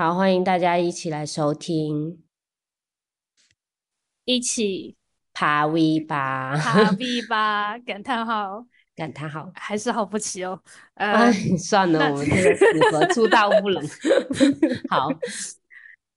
[0.00, 2.22] 好，欢迎大家一起来收听，
[4.24, 4.96] 一起
[5.34, 7.78] 爬 V 吧，爬 V 吧！
[7.80, 8.64] 感叹号，
[8.96, 10.58] 感叹号，还是好不起哦。
[10.94, 13.86] 哎呃，，算了，我们这个组合出道不冷。
[14.88, 15.10] 好，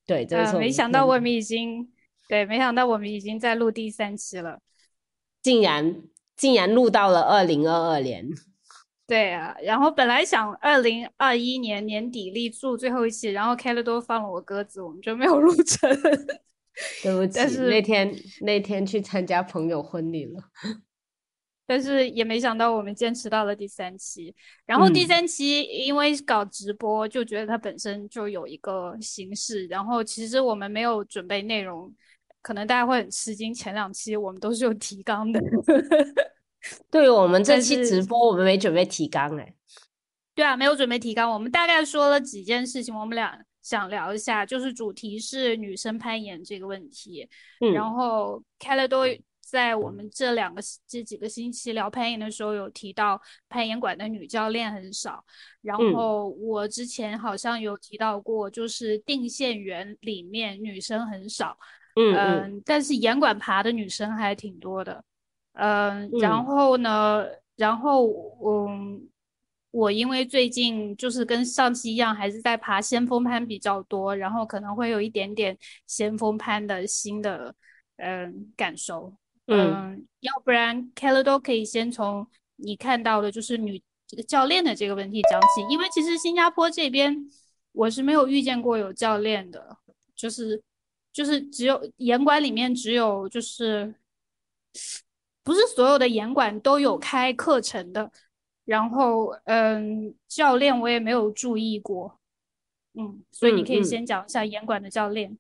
[0.06, 1.92] 对，这个是呃，没想到我们已经
[2.30, 4.62] 对，没想到我们已经在录第三期了。
[5.42, 6.04] 竟然
[6.38, 8.30] 竟然录到了二零二二年，
[9.06, 15.90] 对啊，然后本来想二零二一年年底立住最后一期，然后开了多放了我鸽子，我们就没有录成。
[17.04, 18.12] 对不起，但是那天
[18.42, 20.42] 那天去参加朋友婚礼了。
[21.66, 24.34] 但是也没想到我们坚持到了第三期，
[24.66, 31.94] 然后第嗯三期因为搞直播，就觉得它本身就有一个形式，然后其实我们没有准备内容，
[32.42, 33.54] 可能大家会很吃惊。
[33.54, 35.40] 前两期我们都是有提纲的，
[36.90, 39.54] 对我们这期直播，我们没准备提纲哎。
[40.36, 47.30] 对啊，没有准备提纲，我们大概说了几件事情，我们俩想聊一下，就是主题是女生攀岩这个问题，
[47.74, 49.04] 然嗯后开了都
[49.42, 55.24] 在我们这两个这几个星期聊攀岩的时候有提到攀岩馆的女教练很少，
[55.62, 55.94] 然嗯。
[55.94, 61.56] 后我之前好像有提到过，就是定线员里面女生很少，
[61.96, 62.40] 嗯嗯。
[62.42, 65.04] 嗯，但是岩馆爬的女生还挺多的，
[65.54, 66.46] 嗯，然嗯。
[66.46, 68.08] 后呢，然后
[68.44, 69.08] 嗯，
[69.72, 77.56] 我因为最近就是跟上期一样，还是在爬先锋攀比较多，然后可能会有一点点先锋攀的新的
[77.98, 79.14] 嗯感受，
[79.48, 79.74] 嗯。
[79.74, 87.16] 嗯，要不然 k e l l 都可以先从你看到的就是女这个教练的这个问题讲起，因为其实新加坡这边
[87.72, 89.78] 我是没有遇见过有教练的，
[90.16, 90.62] 就是
[91.12, 93.94] 就是只有严管里面只有就是
[95.44, 98.12] 不是所有的严管都有开课程的，
[98.66, 102.20] 然后嗯，教练我也没有注意过，
[102.94, 105.38] 嗯，所以你可以先讲一下严管的教练。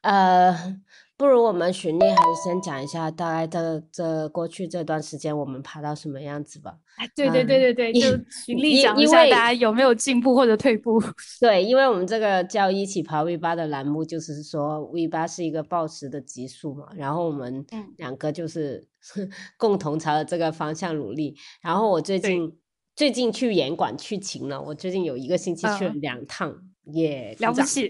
[0.00, 0.80] 呃，
[1.20, 6.74] 不如我们循例还是先讲一下大概这这过去这段时间我们爬到什么样子吧。
[6.96, 8.08] 哎，对对对对对， 因就
[8.46, 10.98] 循例讲一下大家有没有进步或者退步。
[11.38, 18.88] 对，因为我们这个叫一起爬 V 八的栏目，就是说 V 八是一个报时的级数嘛，然后我们嗯两个就是
[19.58, 21.36] 共同朝着这个方向努力。
[21.60, 22.50] 然后我最近
[22.96, 26.56] 最近去严管去勤了，我最近有一个星期去了嗯两趟，耶，
[26.92, 27.88] 鼓掌了不起，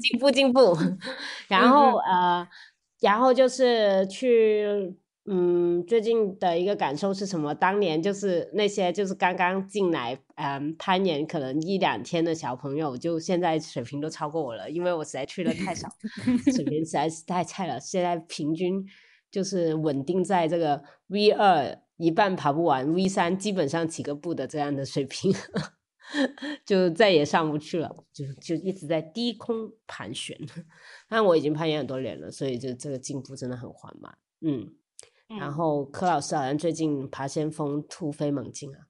[0.00, 0.76] 进步进步。
[1.48, 2.48] 然嗯后呃，
[3.00, 4.94] 然后就是去，
[5.26, 7.54] 嗯，最近的一个感受是什么？
[7.54, 15.88] 当年就是那些就是刚刚进来，嗯，攀岩可能一两天的小朋友，就现在水平都超过我了，因为我实在去的太少，
[16.54, 17.80] 水平实在是太菜了。
[17.80, 18.84] 现在平均
[19.30, 25.32] 就是稳定在这个 V 二一半爬不完，V 三基本上起个步的这样的水平。
[26.64, 30.38] 就再也上不去了，就就一直在低空盘旋。
[31.08, 34.16] 但我已经攀岩很多年了，所以就这个进步真的很缓慢。
[34.40, 34.72] 嗯，
[35.28, 38.86] 然嗯后柯老师好像最近爬先锋突飞猛进啊，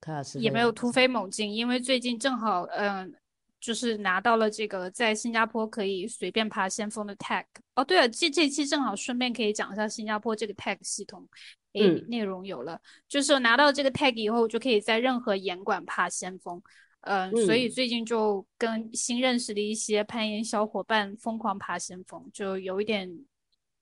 [0.00, 3.14] 柯老师也没有突飞猛进，因为最近正好嗯。
[3.60, 7.44] 就是拿到了这个在新加坡可以随便爬先锋的 tag。
[7.74, 11.28] 哦，对了，这这期正好顺便可以讲一下新加坡这个 tag 系统。
[11.72, 16.60] 诶，嗯内容有了，就是拿到这个 tag 以后，就可以在任何岩馆爬先锋。
[17.02, 23.10] 嗯，所以嗯最近就跟新认识的一些攀岩小伙伴疯狂爬先锋，就有一点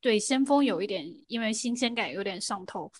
[0.00, 2.90] 对先锋有一点，因为新鲜感有点上头。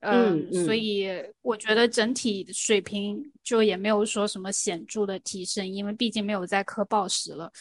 [0.00, 1.08] 嗯嗯，所嗯以
[1.42, 7.52] 我觉得整体水平就也没有说什么显著的提升，因为毕竟没有在磕暴食了，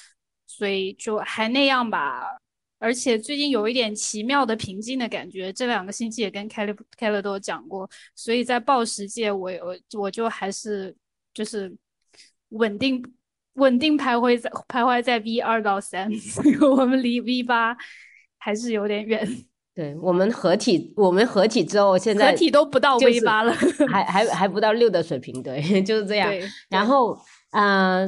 [0.47, 2.37] 所以就还那样吧。
[2.79, 10.95] 而且最近有一点奇妙的平静的感觉，这两个星期也跟凯勒凯勒都有讲过，所以在报时界我我我就还是
[11.33, 11.71] 就是
[12.49, 13.03] 稳定
[13.53, 17.75] 稳定徘徊在徘徊在 V 二到三， 所以我们离 V 八
[18.37, 23.53] 还是有点远，对我们合体，我们合体之后，现在合体都不到 V 是八了。
[23.91, 26.29] 还还还不到六的水平，对， 就是这样。
[26.29, 27.19] 对，然后，
[27.51, 28.05] 呃，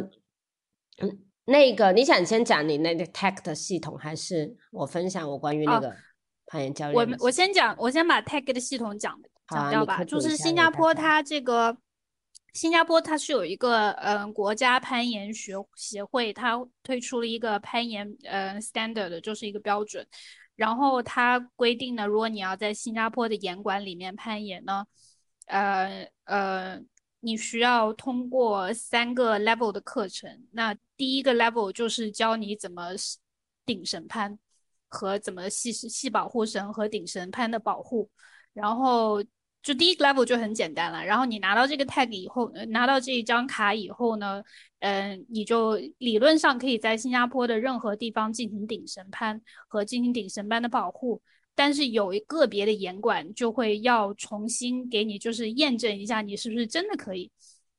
[1.00, 5.96] 嗯，那个你想先讲你那个 tag 的系统，还是我分享我关于那哦个
[6.46, 10.04] 攀岩教练我们我先讲，我先把 tag 的系统讲讲掉吧。
[10.04, 11.76] 就是新加坡它这个，
[12.54, 20.06] 新加坡它是有一个嗯国家攀岩学协会，它推出了一个攀岩呃 standard，就是一个标准。
[20.56, 24.86] 然后它规定呢，如果你要在新加坡的岩馆里面攀岩呢，
[25.48, 26.80] 呃呃，
[27.22, 30.30] 你需要通过三个 level 的课程。
[30.52, 32.90] 那第一个 level 就是教你怎么
[33.66, 34.38] 顶神攀
[34.88, 38.10] 和怎么系系保护绳和顶神攀的保护。
[38.54, 39.24] 然后
[39.64, 41.06] 就第一个 level 就很简单了。
[41.06, 44.44] 然后你拿到这个 tag 以后，拿到这一张卡以后呢，
[44.80, 51.22] 嗯，你就理论上可以在新加坡的任何地方进行顶神攀和进行顶神班的保护。
[51.62, 57.30] 但是有一个别的严管就会要重新给你，就是验证一下你是不是真的可以。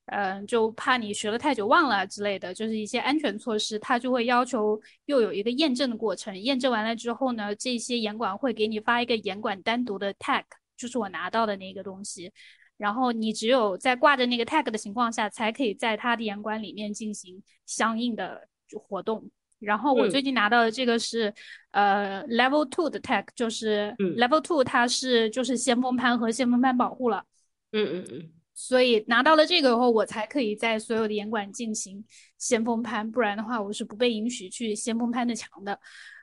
[0.07, 6.39] 嗯，就怕你学了太久忘了之类的，就是一些安全措施，他就会要求又有一个验证的过程。
[6.39, 10.45] 验证完了之后呢，这些严管会给你发一个严管单独的 tag，
[10.77, 12.31] 就是我拿到的那个东西。
[12.77, 18.47] 然后你只有在挂着那个 tag 的情况下，才可以在他的严管里面进行相应的
[18.81, 19.29] 活动。
[19.63, 21.33] 然后我最近拿到的这个是
[21.71, 27.25] 呃 level two 的 tag，就是 level two 它是就是先锋攀和先锋攀保护了。
[27.73, 28.31] 嗯嗯嗯。
[28.55, 32.05] 所以拿到了这个后，我才可以在所有的岩馆进行
[32.39, 35.79] 先锋攀，不然的话我是不被允许去先锋攀的墙的。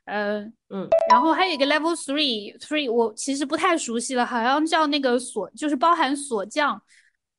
[0.05, 0.39] 呃
[0.69, 6.81] 嗯，然后还有一个 level three three，我其实不太熟悉了，好像叫那个锁，就是包含锁降，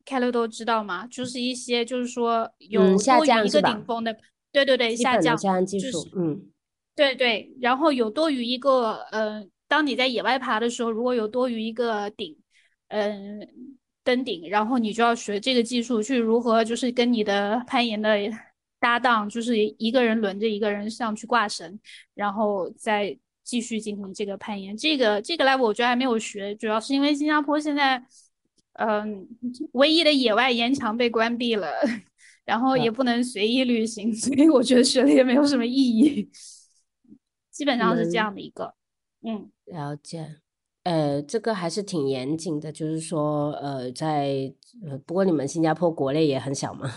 [0.04, 1.06] 开了都知道吗？
[1.06, 4.14] 就是一些就是说有多于一个顶峰的，
[4.52, 6.50] 对对对，下降下降技术，嗯，
[6.94, 12.36] 对对，然后有多余一个，呃，当你在野外爬的时候，如果有多余一个顶，
[12.88, 13.48] 嗯。
[14.02, 18.16] 登顶，然后你就要学这个技术，去如何就是跟你的攀岩的
[18.80, 21.78] 搭档，就是一个人轮着一个人上去挂绳，
[22.14, 24.74] 然后再继续进行这个攀岩。
[24.74, 28.02] 这个这个 level 我觉得还没有学，主要是因为新加坡现在，
[28.72, 29.28] 嗯，
[29.72, 31.70] 唯一的野外岩墙被关闭了，
[32.50, 36.28] 然后也不能随意旅行， 所以我觉得学了也没有什么意义。
[37.52, 38.74] 基本上是这样的一个，
[39.22, 40.40] 嗯，了解。
[40.82, 44.52] 呃，这个还是挺严谨的，就是说，呃，在
[44.84, 46.90] 呃，不过你们新加坡国内也很小嘛，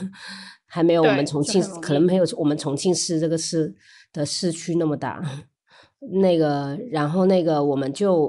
[0.65, 3.75] 还没有我们重庆，可能没有我们重庆市这个市
[4.11, 5.21] 的市区那么大。
[6.21, 8.27] 那个，然后那个，我们就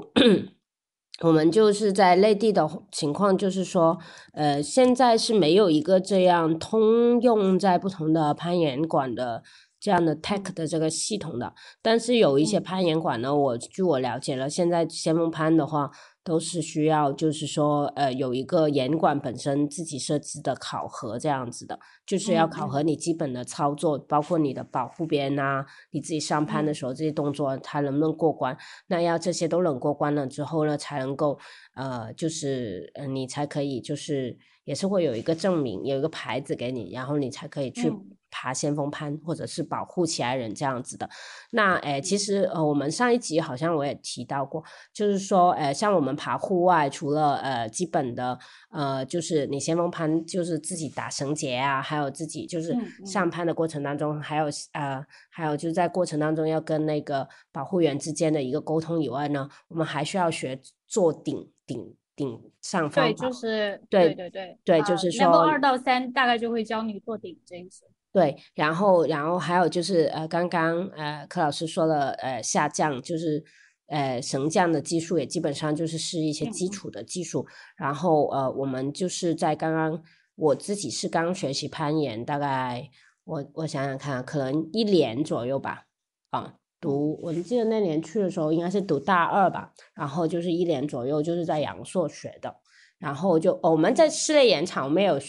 [1.21, 3.97] 我们就是在内地的情况，就是说，
[4.33, 9.43] 呃，现在是没有一个这样通用在不同的攀岩馆的。
[9.77, 15.91] 这样的 tech 的这个系统的，但是有一些攀岩馆呢，我据我了解了，现在先锋攀的话
[16.25, 22.81] 都是需要，就是说，呃，有一个严管本身自己设置的考核这样子的，就是要考核。
[22.81, 26.73] 你基本的操作，包括你的保护边啊，你自己上攀的。
[26.73, 28.57] 时候这些动作它能不能过关，
[28.87, 31.39] 那要这些都能过关了之后呢，才能够，
[31.75, 37.93] 呃，就是呃，你才可以，就是也是会有一个证明，有一个牌子给你，然后你才可以去。
[38.37, 41.09] 爬先锋攀，或者是保护其他人这样子的。
[41.51, 44.61] 那诶，其实呃，我们上一集好像我也提到过，
[44.93, 48.37] 就是说，诶，像我们爬户外，除了呃基本的
[48.71, 63.05] 呃，就是你先锋攀，就是自己打绳结啊，还有自己就是上攀的过程当中，还有呃，还有就是在过程当中要跟那个保护员之间的一个沟通以外呢，我们还需要学做顶顶顶上方。
[63.05, 67.85] 对，就是对对对对，就是说二到三大概就会教你做顶这一些。
[68.15, 73.43] 对，然后，然后还有就是，呃，刚刚呃，柯老师说了，呃，下降就是，
[73.87, 77.45] 呃，绳降的技术也基本上就是是一些基础的技术。
[77.75, 80.01] 然后，呃，我们就是在刚刚
[80.35, 82.89] 我自己是刚学习攀岩，大概
[83.25, 85.83] 我我想想看，可能一年左右吧。
[86.29, 92.55] 啊，读我记得那年去的时候应该是读大二吧，然后就是一年左右，就是在阳朔学的。
[92.97, 95.19] 然后就我们在室内演场我们有，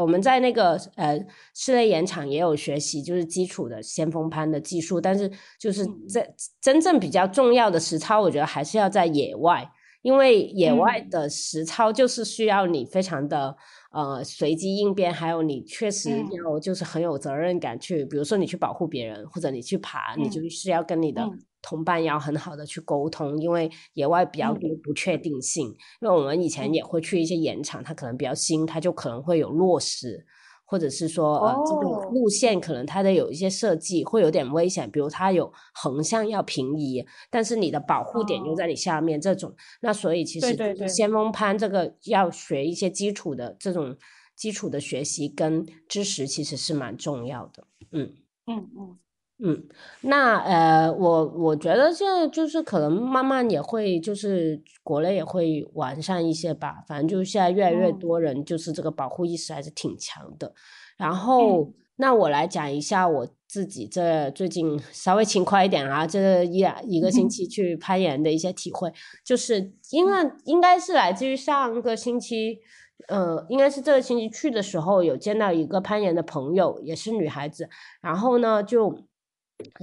[0.00, 1.18] 我们在那个呃
[1.54, 5.00] 室内演场也有学习，就是基础的先锋攀的技术。
[5.00, 9.66] 但是就是在真正比较重要的实操，我觉得还是要在野外，
[10.02, 13.56] 因为野外的实操就是需要你非常的
[13.92, 21.28] 呃随机应变，还有你确实要就是很有责任感去，比如说你去保护别人，或者你去爬，你就是要跟你的。
[21.64, 25.68] 同伴要很好的去沟通，因为野外比较多不确定性。
[26.00, 30.26] 因为我们以前也会去一些盐场，它可能比较新，它就可能会有落石，
[30.72, 39.54] 或者是说呃这个路线可能它的有一些设计会有点危险，比如它有横向要平移，但是你的保护点又在你下面这种。
[39.82, 40.56] 那所以其实
[40.88, 43.94] 先锋攀这个要学一些基础的这种
[44.34, 47.66] 基础的学习跟知识，其实是蛮重要的。
[47.90, 48.14] 嗯
[48.46, 48.98] 嗯嗯。
[49.44, 49.60] 嗯，
[50.02, 56.84] 那呃，我我觉得现在就是可能慢慢也会，就是国内也会完善一些吧。
[56.86, 60.54] 反正就是现在越来越多人就是这个保护意识还是挺强的。
[60.96, 68.92] 然后，那我来讲一下我自己这最近稍微勤快一点啊，这一一个星期去攀岩的一些体会，
[69.24, 70.12] 就是因为
[70.44, 72.60] 应该是来自于上个星期，
[73.08, 77.68] 呃，应该是这个星期去的时候有见到一个攀岩的朋友，也是女孩子，
[78.00, 78.96] 然后呢就。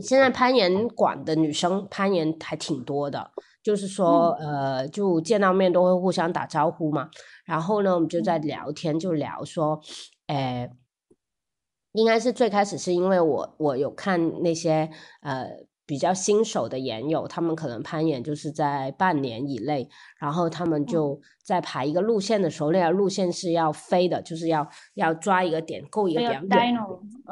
[0.01, 3.31] 现在攀岩馆的女生攀岩还挺多的，
[3.63, 7.09] 就是说，呃，就见到面都会互相打招呼嘛。
[7.45, 9.81] 然后呢，我们就在聊天，就聊说，
[10.27, 10.69] 哎，
[11.93, 14.89] 应该是最开始是因为我我有看那些
[15.21, 15.67] 呃。
[15.89, 21.19] 比较新手的岩友，他们可能攀岩就是在半年以内，然后他们就
[21.49, 26.77] 在排一个路线的时候，那条路线是要飞的，就是要要抓一个点，够一个比较远。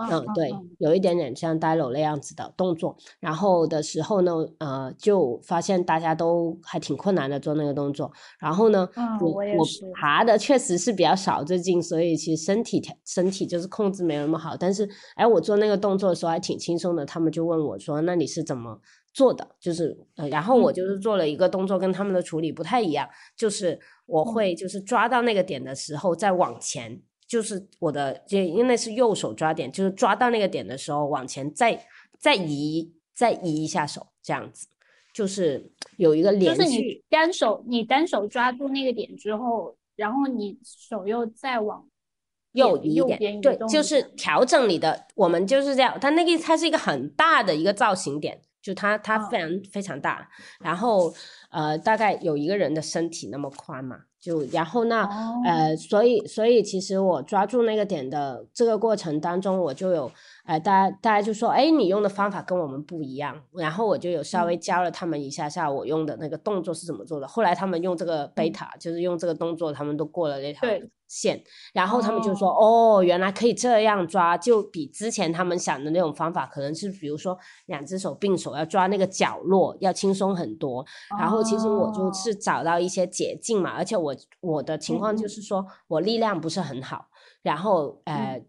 [0.09, 2.97] 嗯，对，有一点点像 Dino 那样子的动作。
[3.19, 8.11] 然后的时候呢，呃，就发现大家都还挺困难的做那个动作。
[8.39, 8.89] 然后呢，
[9.21, 14.57] 我我爬的确实是比较少最近，所以其实身体条身体就是控制没有那么好。
[14.57, 17.05] 但是，哎，我做那个动作的时候还挺轻松的。
[17.05, 18.79] 他们就问我说：“那你是？”怎么
[19.17, 19.55] 做的？
[19.59, 23.09] 就是呃，然后我就是做了一个动作，跟他们的处理不太一样。
[23.35, 31.83] 就是我会就是抓到那个点的时候再往前，就是我的就因为是右手抓点，就是抓到那个点的时候往前再
[32.19, 34.67] 再移再移一下手，这样子
[35.11, 36.61] 就是有一个连续。
[36.61, 41.83] 就是你单手你单手抓住那个点之后，然后你手又再往
[42.51, 45.07] 右移一点，对，就是调整你的。
[45.15, 48.39] 我们就是这样，它那个它是一个很大的一个造型点。
[48.67, 50.27] 就它，它非常非常大，
[50.59, 51.13] 然后
[51.49, 55.07] 呃，大概有一个人的身体那么宽嘛，就然后那
[55.45, 60.11] 呃，所以所以其实我抓住那个点的这个过程当中，我就有。
[60.45, 63.41] 呃，大家大家就说，哎，你用的方法跟我们不一样。
[63.53, 67.27] 然后我就有稍微教了他们一下下，我用的那个动作是怎么做的。
[67.27, 70.61] 后来他们用这个贝塔，就是用这个动作，他们都过了那条
[71.07, 71.41] 线。
[71.73, 77.37] 然后他们就说，哦，原来可以这样抓，就比之前他们想的那种方法，可能是比如说
[77.67, 80.85] 两只手并手要抓那个角落要轻松很多。
[81.19, 87.07] 然后其实我就是找到一些捷径嘛，而且我我的情况就是说我力量不是很好，
[87.41, 88.41] 然后呃。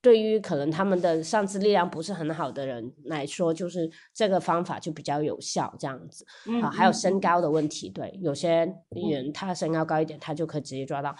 [0.00, 6.24] 对于可能他们的上肢力量不是很好的人来说，就是这个方法就比较有效，这样子
[6.62, 11.12] 啊，还有身高的问题，对，有些人他身高高一点，他就可以直接抓到。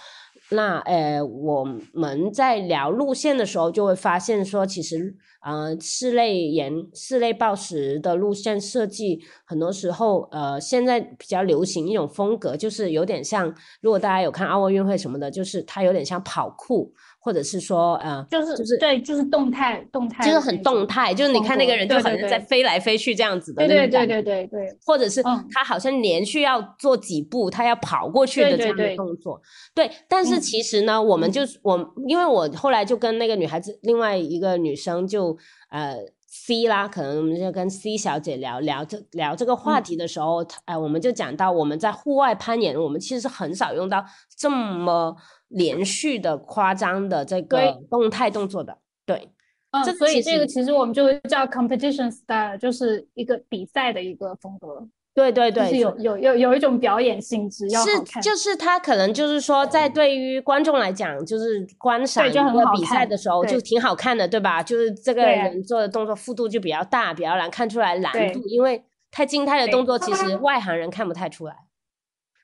[0.51, 16.93] 那呃，我们在聊路线的时候，就会发现说，其实呃，室内岩、室内暴石的路线设计，很多时候呃，现在比较流行一种风格，就是有点像，如果大家有看奥运会什么的，就是它有点像跑酷。
[17.29, 29.39] 或者是说，呃，就是就是对，就是动态动态，就是很动态，就是你看那个人就好像在飞来飞去这样子的，对对对对对对，或者是他好像连续要做几步，他要跑过去的这样的动作，
[29.75, 29.91] 对。
[30.09, 35.37] 但是其实呢，我们就我，因为我后来就跟那个女孩子，另外一个女生就
[35.69, 35.97] 呃
[36.29, 44.05] C 啦，可能我们就跟 C 小姐聊聊这聊这个话题的时候，哎，我们就讲到我们在户外攀岩，我们其实是很少用到
[44.37, 45.17] 这么。
[45.49, 49.31] 连续的夸张的这个动态动作的，对，
[49.71, 54.87] 嗯，所以这个其实我们就会叫 competition style，就是一个比赛的一个风格。
[55.19, 57.91] 对对对，是有有有有一种表演性质，要是
[58.23, 62.41] 就是他可能就是说，在对于观众来讲，就是观赏一个
[62.77, 64.63] 比赛的时候就挺好看的，对吧？
[64.63, 71.57] 就是这个人做的动作幅度就比较大，比较难看出来难度，因为太静态的动作其实外行人看不太出来。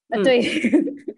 [0.09, 0.43] 嗯对。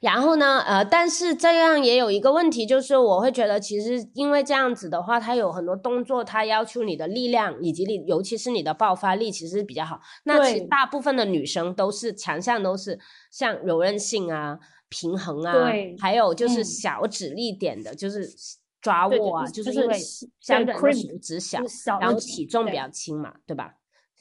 [0.00, 10.00] 然后呢，呃，但是这样也有一个问题，就是我会觉得，其实因为这样子的话，它有很多动作，它要求你的力量以及你，尤其是你的爆发力，其实比较好。
[10.24, 12.98] 那其实大部分的女生都是强项，都是
[13.30, 14.58] 像柔韧性啊、
[14.88, 15.52] 平衡啊，
[15.98, 18.28] 还有就是小指力点的，就是
[18.80, 19.98] 抓握啊，就是因为
[20.40, 21.60] 相对手指小，
[22.00, 23.74] 然后体重比较轻嘛，对吧？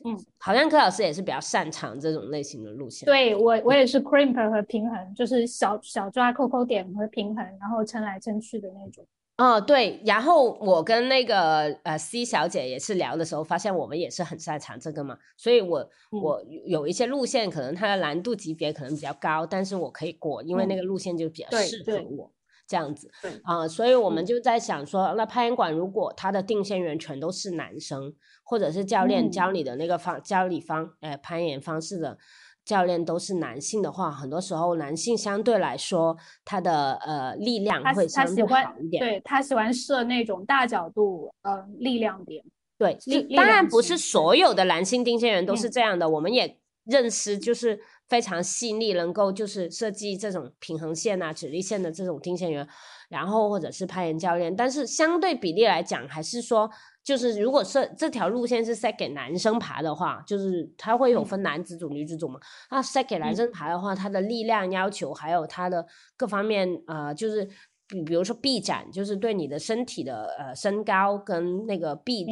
[0.05, 3.05] 嗯，好像柯老师也是比较擅长这种类型的路线。
[3.05, 9.05] 对我，我也是 crimper 和平衡，就是小小抓扣扣点和平衡，然后撑来撑去的那种。
[9.37, 22.31] 哦，对，然后我跟那个呃 C 小姐也是聊的时候，发现我们也是很擅长这个嘛，所以我我有一些路线可能它的难度级别可能比较高，但是我可以过，因为那个路线就比较适合我。
[22.65, 23.11] 这样子，
[23.43, 32.17] 啊，所以我们就在想说，那攀岩馆如果他的定线员全都是男生，或者是教练教你的那个方教你方，呃，攀岩方式的
[32.63, 36.15] 教练都是男性的话，很多时候男性相对来说
[36.45, 39.03] 他的呃力量会相对好一点。
[39.03, 42.43] 对他喜欢设那种大角度，呃，力量点。
[42.77, 42.97] 对，
[43.35, 47.79] 当然不是所有的男性定线员都是这样的，我们也认识，就是。
[48.09, 52.67] 非常细腻，能够就是设计这种平衡线啊、指力线的这种定线员，
[53.09, 54.55] 然后或者是攀岩教练。
[54.55, 56.69] 但是相对比例来讲，还是说，
[57.03, 62.39] 就是如果是这条路线是 set 给男生爬的话，就是它会有分男子组、女子组嘛。
[62.69, 67.49] 那 set 给男生爬的话，它的力量要求还有它的各方面，呃，就是
[67.87, 72.27] 比比如说臂展，就是对你的身体的呃身高跟那个臂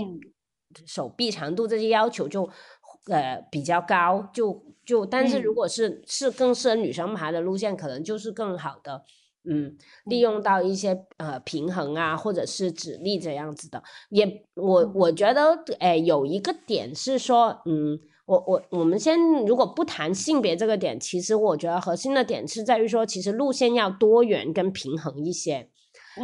[0.86, 2.48] 手臂长度这些要求就。
[3.08, 9.04] 呃比较高，就就但是如嗯果是是更适合女生爬的路线，可能就是更好的。
[9.44, 13.82] 嗯，利用到一些呃平衡啊，或者是指力这样子的，
[14.12, 19.18] 也我嗯我觉得，哎，有一个点是说，嗯，我我我们先
[19.48, 25.70] 如果不谈性别这个点，其实我觉得核心的点是在于说，其实路线要多元跟平衡一些。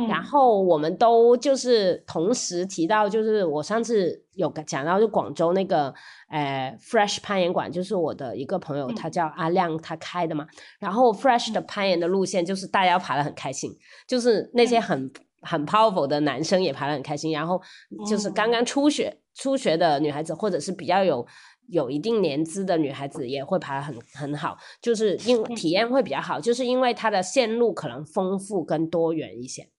[0.09, 5.93] 然嗯后我们都就是同时提到，就是我上次有个讲到，就广州那个
[6.29, 10.47] 呃 Fresh 攀岩馆，就是我的一个朋友，他嗯叫阿亮，他开的嘛。
[10.79, 11.65] 然后 Fresh 的嗯。
[11.67, 13.71] 攀岩的路线就是大家爬的很开心，
[14.07, 14.81] 就是那些嗯。
[14.81, 17.61] 很很 powerful 的男生也爬得很开心，然后
[18.09, 21.25] 就是刚嗯刚初学初学的女孩子，或者是比较有
[21.69, 25.55] 有一定年资的女孩子也会爬得很很好，就是因嗯。
[25.55, 29.69] 体验会比较好，就是因为它的线路可能丰富跟多元一些。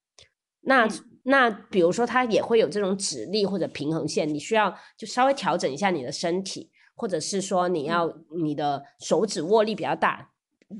[0.69, 0.91] 那嗯
[1.25, 8.11] 那比如说，它也会有这种指力或者平衡线，你需要就稍微调整一下你的身体，或者是说你要
[8.43, 10.31] 你的手指握力比较大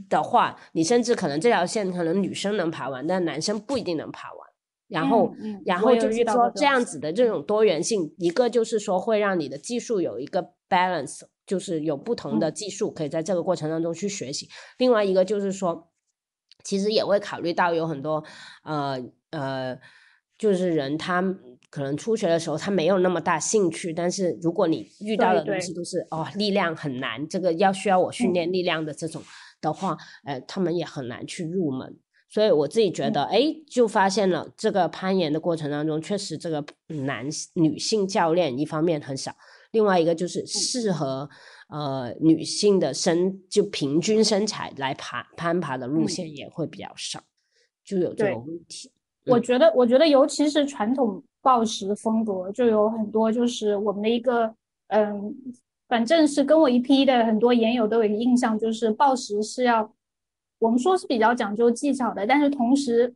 [0.09, 4.49] 的话，你甚至可能这条线可能女生能爬完，但男生不一定能爬完。
[4.87, 14.49] 然后，嗯嗯然后就是说这遇到这样子的这种多元性，一个就是说会让你的技术有一个 balance，就是有不同的嗯技术可以在这个过程当中去学习。
[14.79, 15.91] 另外一个就是说，
[16.65, 18.25] 其实也会考虑到有很多
[18.65, 18.99] 呃
[19.31, 19.79] 呃，
[20.39, 21.23] 就是人他
[21.71, 28.35] 可能初学的时候他没有那么大兴趣，但是如果你遇到的东西都是哦力量很难，这个要需要我训嗯。
[28.35, 29.23] 练力量的这种
[29.61, 31.99] 的话，呃，他们也很难去入门。
[32.31, 33.13] 所以我自己觉嗯。
[33.13, 39.35] 得，哎、就发现了这个攀岩的过程当中，确实这个男女性教练一方面很少，
[39.73, 41.29] 另外一个嗯就是适合、
[41.71, 46.07] 呃女性的身就平均身材来爬攀爬的路嗯。
[46.07, 47.23] 线也会比较少，
[47.85, 48.29] 就有这对。
[48.29, 48.93] 个问题。
[49.29, 54.55] 我嗯觉得，我觉得尤其是传统暴食风格，就有很多就是我们的一个，
[54.89, 55.35] 嗯，
[55.89, 59.93] 反正是跟我一批的很多研友都有一个印象，就是暴食是要，
[60.59, 63.15] 我们说是比较讲究技巧的，但是同时，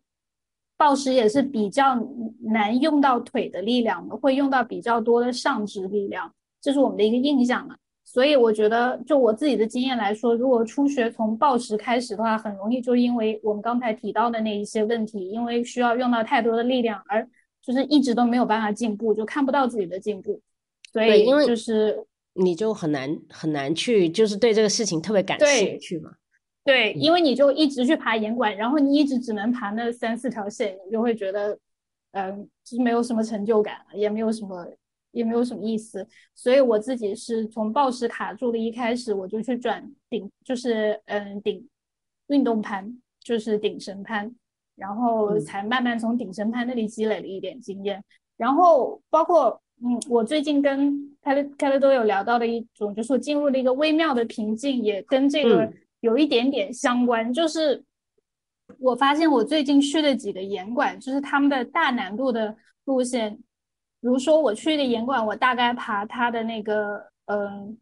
[0.76, 1.97] 暴食也是比较
[2.40, 7.76] 难用到腿的力量的，会用到比较多的上肢力量，这是我们的一个印象嘛。
[8.04, 17.26] 所以我觉得，就我自己的经验来说，如果初学从暴食开始的话，很容易就因为我们刚才提到的那一些问题，因为需要用到太多的力量，而
[17.62, 20.41] 就是一直都没有办法进步，就看不到自己的进步。
[20.93, 26.10] 所以因为就是你就很难很难去就是对这个事情特别感兴趣嘛。
[26.65, 31.58] 对，嗯因为你就一直去爬岩馆，然后你一直只能爬那三四条线，你就会觉得，
[32.12, 34.67] 嗯，就是没有什么成就感，也没有什么，
[35.12, 36.06] 也没有什么意思。
[36.34, 41.66] 所以我自己是从暴食卡住的一开始，我就去转顶，就是嗯顶
[42.26, 44.34] 运动攀，就是顶绳攀，
[44.75, 48.02] 然后嗯才慢慢从顶绳攀那里积累了一点经验。
[48.36, 57.32] 然后包括嗯，我最近跟开乐开乐都有聊到的一种，就是我进入了一个微妙的瓶颈，也跟这个嗯有一点点相关。
[57.32, 57.82] 就是
[58.78, 63.36] 我发现我最近去的几个岩馆，就是他们的大难度的路线，
[64.02, 67.78] 比如说我去的岩馆，我大概爬它的那个嗯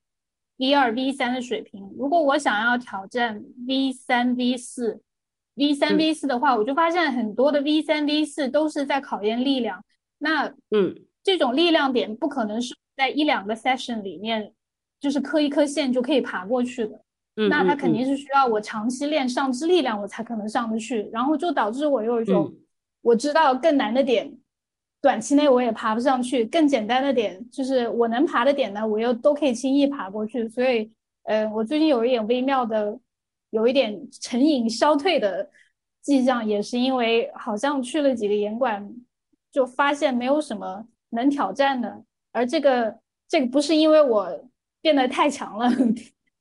[0.58, 1.90] V 二 V 三的水平。
[1.98, 5.00] 如果我想要挑战 V 三 V 四
[5.54, 9.82] V 三嗯 V 四的话，我就发现很多的 V 三 V 四都是在考验力量。
[10.18, 14.52] 那嗯这种力量点不可能是在一两个 session 里面，
[15.00, 17.02] 就是磕一颗线就可以爬过去的。
[17.36, 21.08] 嗯，那它嗯肯定是需要我长期练上肢力量，我才可能上得去。
[21.10, 22.58] 然后就导致我有一种嗯
[23.00, 24.30] 我知道更难的点，
[25.00, 30.48] 短期内我也爬不上去；更简单的点，就是我能爬的点呢，我又都可以轻易爬过去。
[30.48, 30.90] 所以，
[31.22, 32.98] 呃，我最近有一点微妙的，
[33.50, 35.48] 有一点成瘾消退的
[36.02, 38.94] 迹象，也是因为好像去了几个岩馆，
[39.50, 42.04] 就发现没有什么能挑战的。
[42.32, 44.28] 而这个这个不是因为我
[44.82, 45.68] 变得太强了，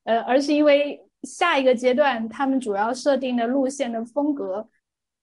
[0.04, 4.68] 呃，而是因为下一个阶段他们主要设定的路线的风格，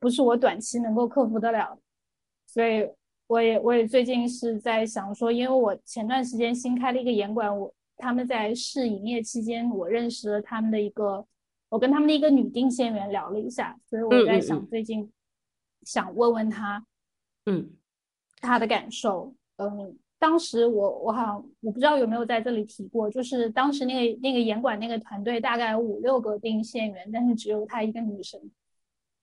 [0.00, 1.78] 不是我短期能够克服得了。
[2.46, 2.88] 所以
[3.28, 11.26] 我也我也最近是在想说，因为我前段时间新开了一个严管，我他们在试营业期间，我认识了他们的一个，
[11.68, 15.10] 我跟他们的一个女定线员聊了一下，所以我在想最近
[15.82, 16.84] 想问问他，
[17.46, 17.70] 嗯
[18.40, 19.34] 他的感受。
[19.56, 28.40] 嗯，当时我我好像我不知道有没有在这里提过，就是当时那个那个严管那个团队大概有五六个定线员，但是只有她一个女生。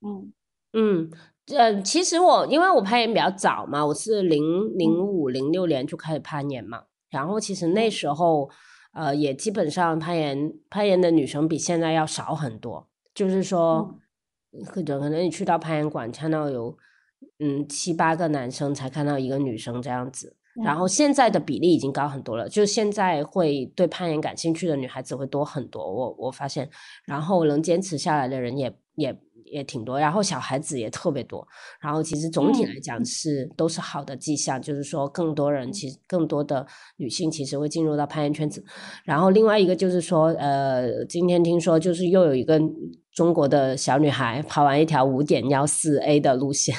[0.01, 0.33] 嗯
[0.73, 1.11] 嗯，
[1.47, 4.41] 呃，其实我因为我攀岩比较早嘛，我是零
[4.77, 7.91] 零五零六年就开始攀岩嘛，然后其实那嗯。
[7.91, 8.49] 时候
[8.93, 13.93] 呃也基本上攀岩攀岩的女生比现在要少很多，就是说
[14.73, 16.77] 或者可能你去到攀岩馆看到有
[17.39, 25.83] 嗯七八个男生才看到一个女生这样子，然后现在的比例已经高很多了，就现在会对攀岩感兴趣的女孩子会多很多。
[25.93, 26.69] 我我发现，
[27.03, 29.19] 然后能坚持下来的人也也。
[29.53, 31.47] 也挺多，然后小孩子也特别多，
[31.79, 36.65] 然后其实总体来讲是都是好的迹象，就是说更多人其实更多的
[36.97, 38.63] 女性其实会进入到攀岩圈子，
[39.05, 42.59] 然后另外一个就是说，呃，今天听说就是又有一个
[43.13, 46.75] 中国的小女孩跑完一条五点幺四 A 的路线，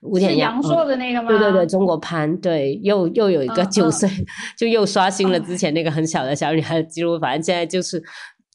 [0.00, 1.28] 五点幺，阳朔的那个吗？
[1.28, 4.08] 对对对，中国攀，对，又又有一个九岁，
[4.56, 8.02] 就又刷新了 之前那个很小的小女孩的记录，反正现在就是。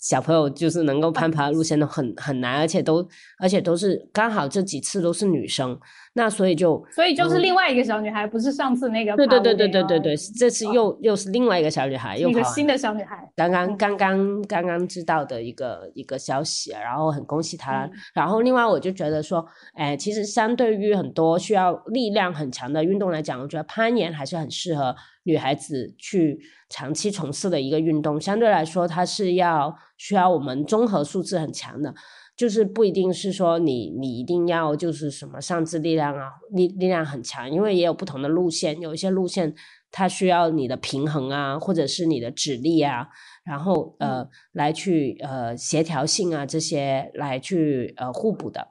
[0.01, 5.79] 小朋友就是能够攀爬的路线都很很难，而且都而且都是刚好这几次都是女生，
[6.13, 17.87] 那所以就所以就是另外一个小女孩，不是上次那个对对对对对对对，这次又又是另外一个小女孩，又一个新的小女孩，刚刚刚刚刚刚知道的一个一个消息，然后很恭喜她。
[18.15, 24.95] 然后另外我就觉得说，哎，其实相对于很多需要力量很强的运动来讲，我觉得攀岩还是很适合。
[25.23, 31.93] 女孩子去长期从事的一个运动，相对来说，它是要需要我们综合素质很强的，
[32.35, 39.53] 就是不一定是说你你一定要就是什么上肢力量啊，力力量很强，因为也有不同的路线，有一些路线
[39.91, 43.07] 它需要你的平衡啊，或者是你的指力啊，
[43.43, 48.69] 然后呃来去呃协调性啊这些来去呃互补的。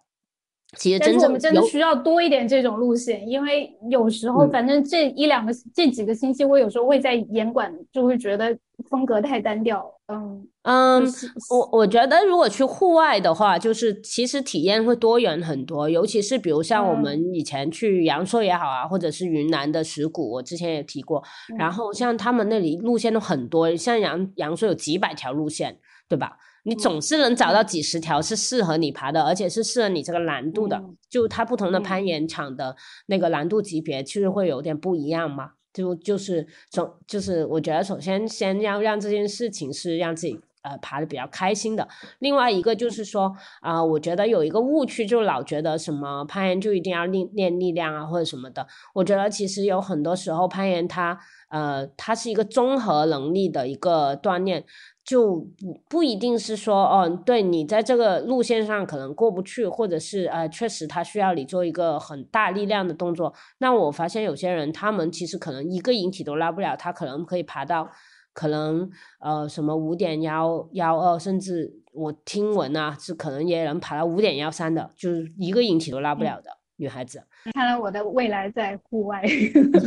[0.76, 8.56] 其实，真正我们真的需要多一点这种路线，因为有时候，反正这一两个、这几个星期，我有时候会在严管，就会觉得
[8.88, 9.84] 风格太单调。
[10.06, 11.02] 嗯嗯，
[11.50, 21.22] 我我觉得如果去户外的话，就是其实体验会多元很多，尤其是比如像我们以前去阳朔也好啊，或者是云南的石鼓，我之前也提过。
[21.58, 25.78] 然后像他们那里路线都很多，像阳阳朔有几百条路线，
[26.08, 26.36] 对吧？
[26.64, 30.82] 你总是能找到几十条是适合你爬的，而且是适合你这个难度的。
[31.08, 35.52] 就它不同的攀岩场的那个难度级别，其实会有点不一样嘛。
[35.72, 41.86] 就就是总就是我觉得，首先先要让这件事情是让自己呃爬的比较开心的。
[42.18, 48.66] 另外一个就是说啊，我觉得有一个误区，就老觉得什么攀岩就一定要练练力量啊或者什么的。
[48.94, 51.18] 我觉得其实有很多时候攀岩它
[51.50, 54.64] 呃它是一个综合能力的一个锻炼。
[55.10, 63.34] 就不不一定是说哦，对你在这个路线上可能过不去，或者是呃，确实他需要你做一个很大力量的动作。
[63.58, 67.90] 那我发现有些人，他们其实可能一个引体都拉不了，他可能可以爬到
[68.32, 77.20] 可能呃什么五点幺幺二，甚至我听闻啊，是可能也能爬到五点幺三的，就是一个引体都拉不了的女孩子。
[77.52, 79.20] 看来我的未来在户外，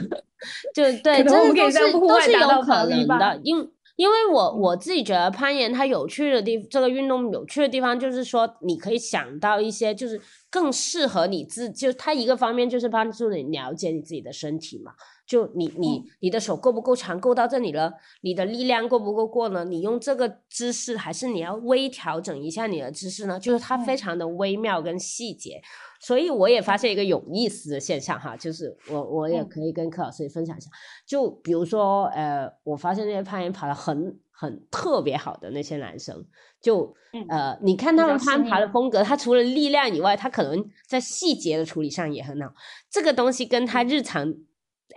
[0.76, 3.72] 就对，真的都是都是有可能的，因。
[3.96, 10.20] 因为我我自己觉得攀岩它有趣的地，这个运动有趣的地方就是说，你可以想到一些就是
[10.54, 14.92] 更适合你自，就它一个方面就是帮助你了解你自己的身体嘛。
[15.26, 19.66] 就你你你的手够不够长，够到这里了，你的力量够不够过呢？
[19.66, 23.40] 你用这个姿势，还是你要微调整一下你的姿势呢？
[23.40, 25.60] 就是它非常的微妙跟细节。
[26.00, 30.70] 所以我也发现一个有意思的现象哈，就是我我也可以跟柯老师分享一下。
[31.08, 36.26] 就比如说，呃，我发现那些攀岩爬的很很特别好的那些男生，
[36.62, 36.94] 就
[37.30, 42.54] 呃，你看他们攀爬的风格，他除了力量以外，他可能在细节的处理上也很好。
[42.92, 44.34] 这个东西跟他日常，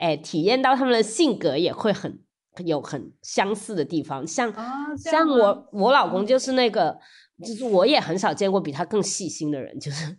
[0.01, 2.19] 哎，体验到他们的性格也会很
[2.65, 4.27] 有很相似的地方。
[4.27, 4.53] 像
[4.97, 6.99] 像我我老公就是那个，
[7.45, 10.17] 就是我也很少见过比他更细心的人，就是。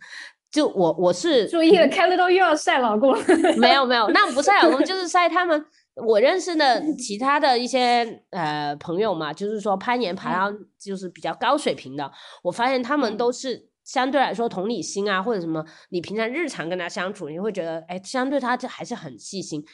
[0.50, 3.22] 就我我是注意了，开了都又要晒老公了。
[3.58, 5.62] 没有没有，那不晒老公， 就是晒他们。
[6.06, 12.10] 我认识的其他的一些呃朋友嘛，就是说攀岩爬到就是比较高水平的，
[12.42, 19.64] 我发现他们都是相对来说同理心啊，或者什么，你平常日常跟他相处，你会觉得哎，相对他这还是很细心，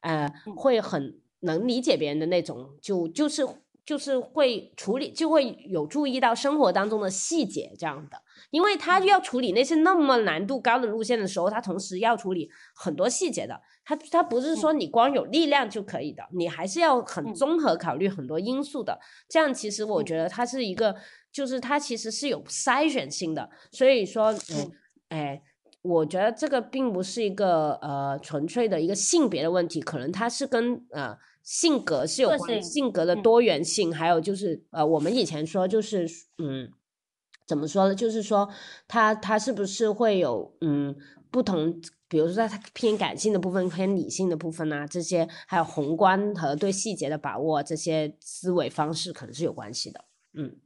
[0.00, 3.46] 呃，会很能理解别人的那种，就就是
[3.84, 8.18] 就是会处理，就会有注意到生活当中的细节这样的。
[8.50, 13.60] 因为他要处理那些那么难度高的路线的时候，他同时要处理很多细节的。
[13.84, 18.98] 他他不是说你光有力量就可以的，你还是要很综合考虑很多因素的。
[19.28, 20.96] 这样其实我觉得它是一个，
[21.30, 23.50] 就是它其实是有筛选性的。
[23.72, 24.72] 所以说，嗯，
[25.08, 25.42] 哎，
[25.82, 36.06] 我觉得这个并不是一个呃纯粹的一个性别的问题，可能它是跟呃性格是有关，性格的多元性，还有就是呃我们以前说就是
[36.38, 36.72] 嗯。
[37.46, 37.94] 怎么说呢？
[37.94, 38.48] 就是说，
[38.88, 40.96] 他他是不是会有嗯
[41.30, 41.80] 不同？
[42.06, 50.04] 比如说，在他偏感性的部分、偏理性的部分啊，这些还有宏观和对细节的把握，这些思维方式可能是有关系的。
[50.34, 50.56] 嗯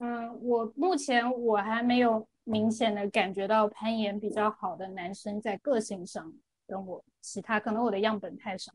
[0.00, 6.30] 嗯，我目前我还没有明显的感觉到攀岩比较好的男生在个性上
[6.66, 8.70] 跟我其他，可能我的样本太少。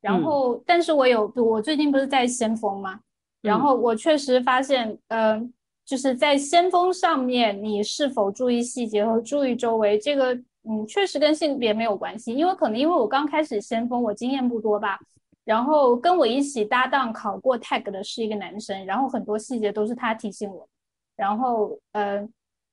[0.00, 3.00] 然后，但是我有我最近不是在先锋吗？
[3.42, 5.52] 然后我确实发现，嗯，
[5.88, 14.98] 就是在先锋上面，你是否注意细节和注意周围，这个嗯，确实跟性别没有关系，因为可能因为我刚开始先锋，我经验不多吧。
[15.46, 20.68] 然后跟我一起搭档考过 tag 的是一个男生，然后很多细节都是他提醒我。
[21.16, 22.28] 然后，呃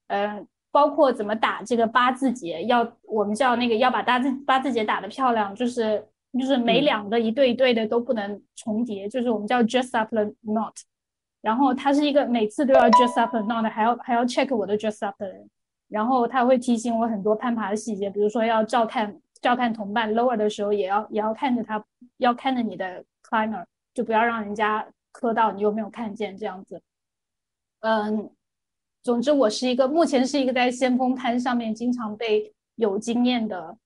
[0.08, 6.06] 呃，包括怎么打这个八字结，要我们叫那个要把八字八字结打得漂亮，就是
[6.38, 10.74] 就是每两个一对一对的都不能重叠，就是我们叫 dress up the knot。
[11.46, 15.48] 然后他是一个每次都要 dress up the knot，还要还要 check 我的 dress up 的人。
[15.88, 19.16] 然后他会提醒我很多攀爬的细节，比如说要照看。
[19.42, 21.84] 照看同伴 lower 的时候，也要也要看着他，
[22.18, 26.82] 要看着你的 climber，就不要让人家磕到你，有没有看见这样子。
[27.82, 28.28] 嗯，
[29.04, 33.78] 总之我是一个目前是一个在先锋攀上面经常被有经验的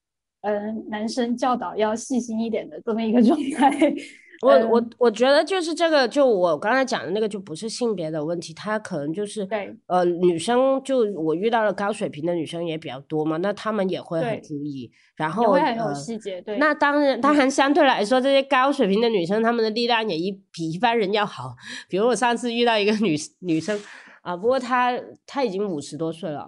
[0.41, 3.93] 嗯男生教导要细心一点的这么一个状态。
[4.41, 16.41] 我我我觉得就是这个，就我刚才讲的那个，就不是性别的问题，他可能就是对呃女生，就我遇到了高水平的女生也比较多嘛，那他们也会很注意，然后会很有细节。
[16.41, 21.55] 对，那当然当然相对来说，这些高水平的女生，她们的力量也一比一般人要好。
[21.89, 23.77] 比如我上次遇到一个女女生
[24.21, 26.47] 啊，不过她她已经五十多岁了，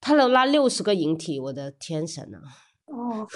[0.00, 2.63] 她能拉六十个引体，我的天神啊！
[2.86, 3.26] 哦，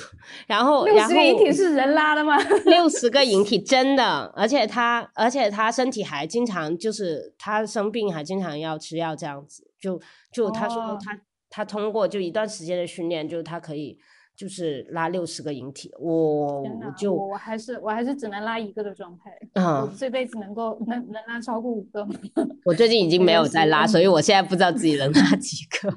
[0.47, 2.37] 然后六十个引体是人拉的吗？
[2.67, 10.01] 六十个引体真的，而且他，而且他身体还经常就是他生病还经常要吃药这样子，就
[10.33, 11.19] 就他说他
[11.51, 13.99] 他通过就一段时间的训练，就他可以。
[14.39, 19.37] 就是拉六十个引体，我我就我还是我还是只能拉一个的状态。
[19.55, 22.15] 嗯，我这辈子能够能能拉超过五个吗？
[22.65, 25.91] 我最近已经没有在拉，所以我现在不知道自己能拉 几个。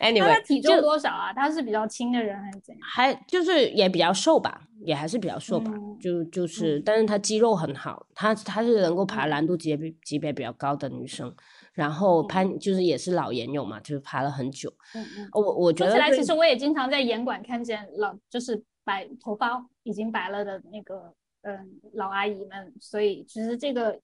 [0.00, 1.32] Anyway，他体重多少啊？
[1.32, 2.80] 他是比较轻的人还是怎样？
[2.82, 5.72] 还就是也比较瘦吧，也还是比较瘦吧。
[6.00, 11.32] 就就是，但是他肌肉很好，他他是能够爬难度级别级别比较高的女生。
[11.78, 14.68] 然后攀就是也是老岩友嘛，就是爬了很久。
[14.96, 23.96] 嗯嗯，我我觉得说起来，其实我也经常在岩馆看见老就是白头发已经白了的那个嗯老阿姨们，所以其实这个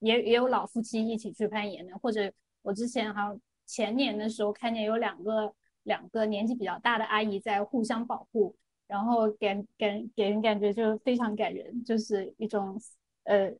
[0.00, 8.56] 也也有老夫妻一起去攀岩的，或者我之前好像前年的时候看见有两个两个年纪比较大的阿姨在互相保护，
[8.88, 12.76] 然后给给给人感觉就非常感人，就是一种
[13.22, 13.54] 呃。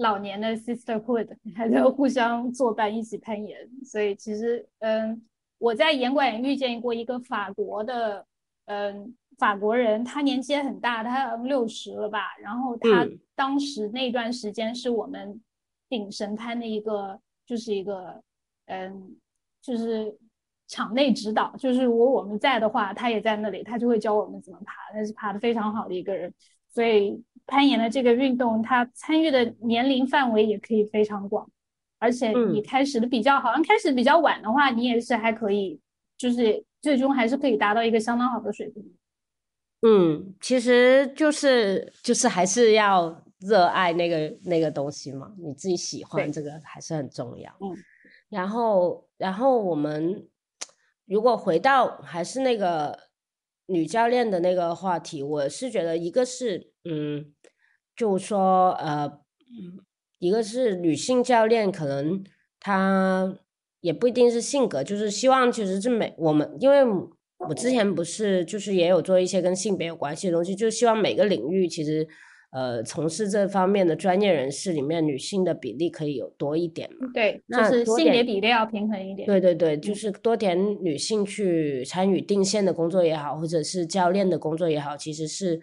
[0.00, 5.22] 老年的 sisterhood 还在互相作伴一起攀岩，所以其实嗯，
[5.58, 8.26] 我在岩馆也遇见过一个法国的
[8.64, 15.38] 嗯法国人，他年纪也很大，他六十了吧，然后他当时那段时间是我们
[15.88, 18.22] 顶神攀的一个，就是一个
[18.66, 19.14] 嗯，
[19.60, 20.16] 就是
[20.66, 26.32] 场内指导，就是如果我们在的话，他也在那里，他就会教我们怎么爬，他是爬的非常好的一个人，
[26.68, 27.22] 所以。
[27.50, 31.50] 攀岩的这个运动，它参与的年龄范围也可以非常广，
[31.98, 35.80] 而且你开始的比较好像开始比较晚的话，你也是还可以，
[36.16, 38.96] 就是最终还是可以达到一个相当好的水平。
[39.82, 47.52] 嗯，其实就是就是还是要热爱那个那个东西嘛，你自己喜欢这个还是很重要。
[47.60, 47.76] 嗯，
[48.28, 50.28] 然后然后我们
[51.06, 52.96] 如果回到还是那个
[53.66, 57.34] 女教练的那个话题，我是觉得一个是嗯。
[58.00, 59.12] 就说呃，
[60.20, 62.24] 一个是女性教练，可能
[62.58, 63.36] 她
[63.82, 66.78] 也不一定是性格，就是希望其实是每我们，因为
[67.46, 72.08] 我之前不是就是也有做一些跟性别有关系的东西，就希望每个领域其实
[72.52, 77.06] 呃从事这方面的专业人士里面，女性的比例可以有多一点嘛？
[77.12, 79.26] 对，就是性别比例要平衡一点。
[79.26, 85.60] 对对对，就是多点女性去参与定线的工作也好，或者是教练的工作也好，其实是。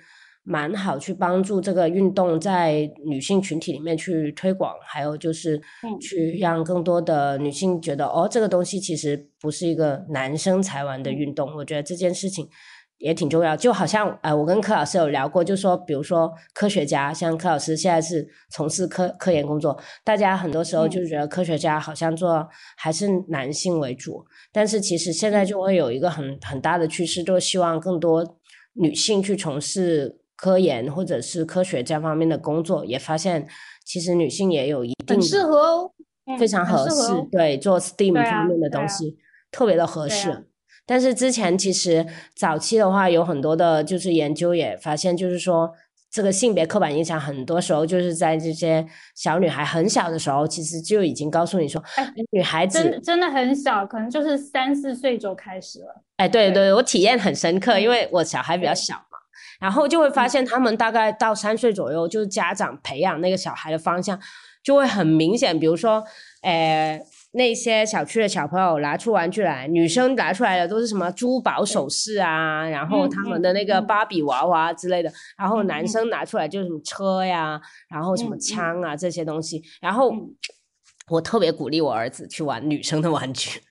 [0.49, 5.61] 蛮好，去帮助这个运动在女性群体里面去推广，还有就是
[5.99, 11.53] 去让更多的女性觉得，哦，这个东西其实不是一个男生才玩的运动。
[11.57, 12.47] 我觉得这件事情
[12.97, 13.57] 也挺重要。
[13.57, 28.39] 就好像，呃，我跟柯老师有聊过，就说，比如说科学家，像柯老师现在是从事科科研工作，大家很多时候就觉得科学家好像做还是男性为主，但是其实现在就会有一个很很大的趋势，就希望更多
[28.75, 30.21] 女性去从事。
[30.37, 33.45] 科研或者是科学这方面的工作，也发现
[33.83, 35.91] 其实女性也有一定适合哦，
[36.39, 39.17] 非常合适，对做 STEAM 方面的东西
[39.51, 40.47] 特别的合适。
[40.85, 45.73] 但是之前其实早期的话，有很多的就是研究也发现，就是说
[46.09, 56.03] 这个性别刻板印象，很多时候就是在这些小女孩很小的时候，其实就已经告诉你说，哎，女孩子真真的很小，可能就是三四岁就开始了。
[56.17, 58.95] 哎，对对，我体验很深刻，因为我小孩比较小。
[59.59, 64.19] 然后就会发现他们大概到三岁左右，就是家长培养那个小孩的方向
[64.63, 66.03] 就会很明显，比如说，
[66.41, 66.99] 呃。
[67.33, 80.11] 那些小区的小朋友拿出玩具来，女生拿出来的都是什么珠宝首饰啊，然后他们的那个芭比娃娃之类的，然后男生拿出来就是什么车呀，然后什么枪啊这些东西，然后
[81.09, 83.61] 我特别鼓励我儿子去玩女生的玩具，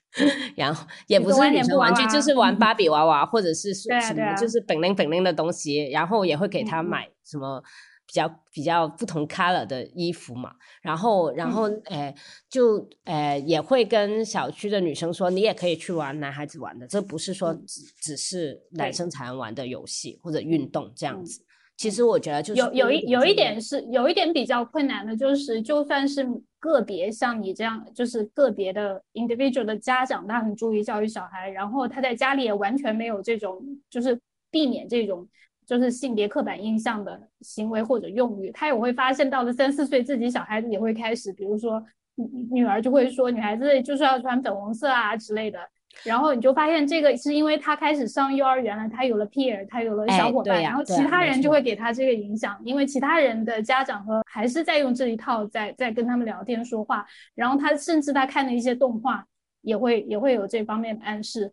[0.55, 7.63] 然后也不是女生玩具，就是玩芭比娃娃或者是什么就是本灵本灵的东西，然后也会给他买什么。
[8.09, 12.15] 比较比较不同 color 的衣服嘛，然后然后诶
[12.49, 21.43] 就诶也会跟小区的女生说，你也可以去玩男孩子玩的，这不是说只只是男生才能玩的游戏或者运动这样子。
[21.77, 26.27] 其实我觉得就是有有一有一点是有一点比较困难的，就是就算是
[26.59, 34.19] 个别像你这样，就是个别的 individual 的家长，他很注意教育小孩，然后他在家里也完全没有这种，就是
[34.51, 35.29] 避免这种。
[35.67, 41.85] 就是性别刻板印象的行为或者用语，他也会发现到了三四岁，自己小孩子也会开始，比如说
[42.15, 45.59] 女女儿就会说女孩子就是要穿粉红色啊之类的，
[46.05, 59.25] 然后你就发现这个是因为他开始上幼儿园了，他有了 peer，他有了小伙伴，然后其他人就会给他这个影响，因为其他人的家长和还是在用这一套在在跟他们聊天说话，然后他甚至他看的一些动画
[59.63, 61.53] 也会也会有这方面的暗示，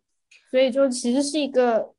[0.50, 1.93] 所以就其实是一个。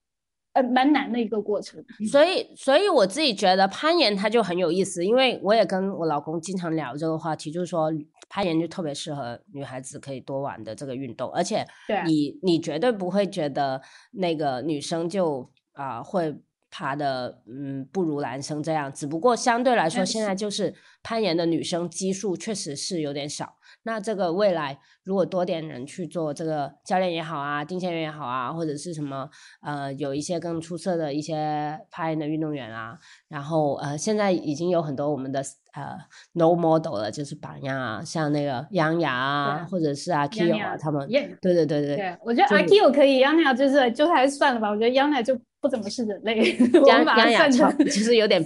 [0.56, 7.92] 呃，蛮难的一个过程，所以，所以我自己觉得攀岩它就很有意思，因为我也跟我老公经常聊这个话题，就是说
[8.30, 11.66] 攀岩就特别适合女孩子可以多玩的这个运动，而且
[12.06, 16.34] 你你绝对不会觉得那个女生就啊会
[16.78, 20.36] 爬的嗯不如男生这样，只不过相对来说现在。
[20.36, 23.56] 就是攀岩的女生基数确实是有点少。
[23.84, 29.30] 那这个未来如果多点人去做这个教练也好啊，定线员也好啊，或者是什么
[29.62, 32.98] 呃，有一些更出色的一些攀岩的运动员啊，
[33.30, 35.40] 然后呃，现在已经有很多我们的
[35.74, 35.98] 呃
[36.34, 48.40] no model 了，就是榜样啊，像那个杨雅啊，或者是阿 Q 啊，他们，对对对对，对我觉得阿 Kyo 可以，杨雅就是就还算了吧，我觉得杨雅就不怎么是人类， 我们把它算成 就是有点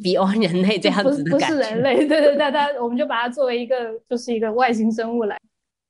[0.00, 5.36] beyond 人类这样子的感觉，不是人类，对对对，它我们就把它作为一个就是一个外星生物来。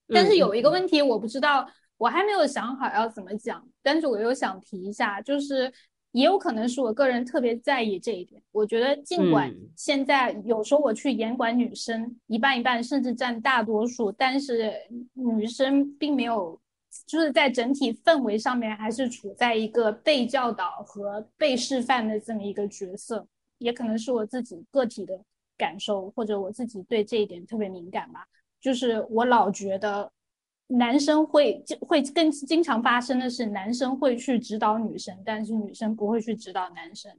[0.09, 3.63] 但是有一个问题，我不知道，我还没有想好要怎么讲。
[3.83, 5.71] 但是我又想提一下，就是
[6.13, 8.43] 也有可能是我个人特别在意这一点。
[8.53, 14.73] 我觉得，尽管现在有时候我去严管女生一半一半，甚至占大多数，但是
[15.13, 16.59] 女生并没有，
[17.07, 23.27] 就是在整体氛围上面还是处在一个被教导和被示范的这么一个角色。
[23.59, 25.21] 也可能是我自己个体的
[25.59, 28.27] 感受，或者我自己对这一点特别敏感吧。
[28.59, 30.11] 就是我老觉得，
[30.69, 37.15] 男生会会更经常发生的是，男生会去指导女生，但是女生不会去指导男生。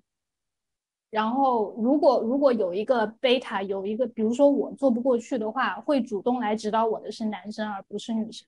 [1.12, 8.48] 然后，如果如果有一个贝塔，有一个，比如说我做不过去的话，会主动来指导我的是男生，而不是女生。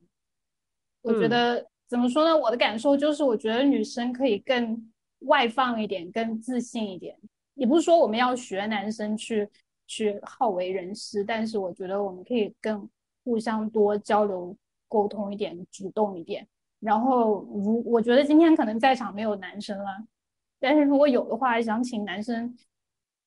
[1.03, 2.35] 我觉得怎么说呢？
[2.35, 7.15] 我的感受就是，我觉得女生可以更外放一点，更自信一点。
[7.53, 9.47] 也不是说我们要学男生去。
[9.85, 12.89] 去好为人师，但是我觉得我们可以更
[13.25, 14.55] 互相多交流
[14.87, 16.47] 沟通一点，主动一点。
[16.79, 19.85] 然后，如我觉得今天可能在场没有男生了，
[20.59, 22.57] 但是如果有的话，想请男生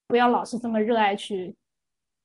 [0.09, 1.55] 不要老是这么热爱去。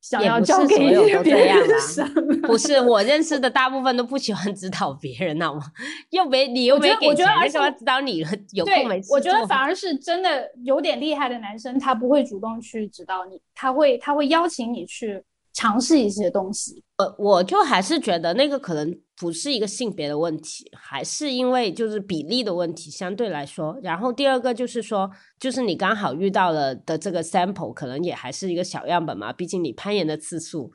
[0.02, 5.62] 想要交给别人不是 我认识的大部分都不喜欢指导别人，好吗？
[6.10, 8.26] 又没你又没给钱，为什么指导你？
[8.54, 9.00] 有空没？
[9.10, 15.24] 我觉得反而是真的有点厉害的男生，他不会主动去指导你，他会他会邀请你去。
[15.54, 23.78] 尝试一些东西，我，我就还是觉得那个可能不是一个性别的问题，还是因为就是比例的问题相对来说。
[23.84, 30.72] 然后第二个就是说，就是你刚好遇到了的这个 sample，可能也还是一个小样本嘛，毕竟你攀岩的次数。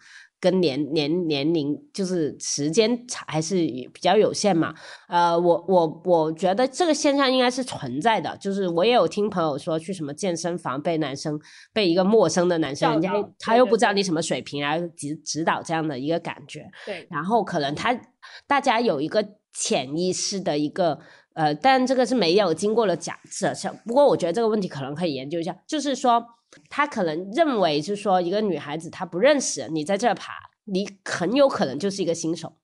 [0.46, 4.72] 跟年年年龄就是时间差还是比较有限嘛，
[5.08, 11.36] 呃，我我我觉得这个现象应该是存在的，就是我也有听朋友说去什么健身房被男生
[11.72, 18.00] 被一个陌生的男生，人家他又不知道你什么水平来指指导这样的一个感觉，对，然后可能他
[18.46, 21.00] 大家有一个潜意识的一个
[21.34, 26.24] 呃，但这个是没有经过了假设，像不过我觉得这个问题可能可以研究一下，就是说。
[26.70, 30.32] 他可能认为，就是说，一个女孩子她不认识你在这爬，
[30.64, 32.56] 你很有可能就是一个新手，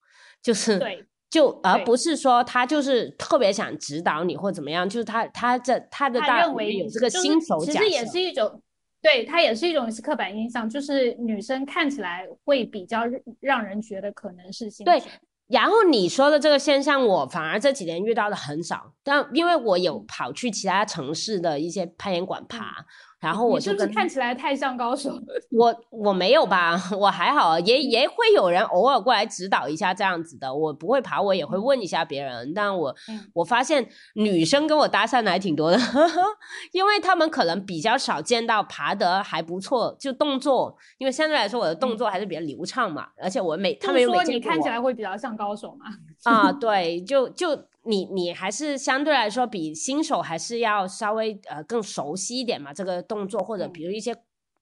[0.43, 8.63] 就是对，就而不是说他就是特别想指导你或怎么样，就是他他这他的大认为有这个新手，其实也是一种，
[9.03, 13.03] 对他也是一种刻板印象，就是女生看起来会比较
[13.41, 15.03] 让人觉得可能是新手对。
[15.49, 22.87] 然后你说的这个现象，我反而这几年遇到的很少，但因为我有跑去其他城市的一些攀岩馆爬。
[23.23, 25.17] 然后我就跟看起来太像高手，
[25.57, 30.53] 我我没有吧， 我还好，也也会有人偶尔过来指导一下这样子的。
[30.53, 32.53] 我不会爬，我也会问一下别人。
[32.53, 32.93] 但我
[33.33, 35.79] 我发现女生跟我搭讪的还挺多的，
[36.73, 45.87] 因为他们可能比较少见到爬得还不错，就动作，因为相对来说我的动作还是比较流畅嘛，而且我每他们说你看起来会比较像高手嘛？
[46.25, 47.67] 啊，对，就就。
[47.85, 54.15] 你你还是相对来说比新手还是要稍微呃更熟悉一点嘛，这个动作或者比如一些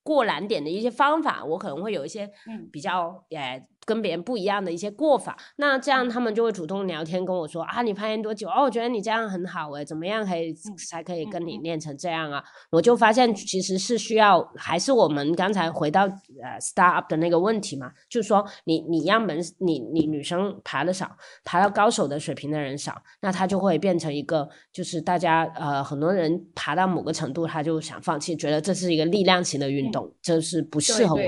[0.03, 2.31] 过难点的一些方法，我可能会有一些
[2.71, 3.67] 比较诶。
[3.87, 8.49] 跟别人不一样的一些过法，那这样他们就会主动聊天跟我说啊，你攀岩多久？
[8.49, 10.55] 哦，我觉得你这样很好诶，怎么样可以
[10.89, 12.43] 才可以跟你练成这样啊？
[12.71, 21.11] 我就发现其实是需要，还是我们刚才回到呃 start up 的那个问题嘛，就是说你你样本你你女生爬的少，
[21.45, 31.23] 爬到高手的水平的人少，那他就会变成一个就是大家呃很多人爬到某个程度他就想放弃，觉得这是一个力量型的运动，这是不适合我。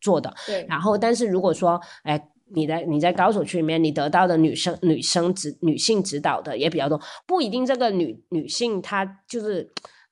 [0.00, 0.64] 做的，对。
[0.68, 2.20] 然后，但是如果说，哎，
[2.54, 9.70] 你在你在高手区里面，你得到的女生女生指女性指导的也比较多，不一定这个女女性她就是